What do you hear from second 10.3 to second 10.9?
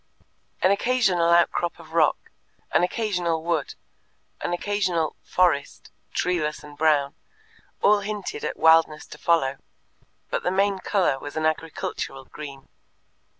but the main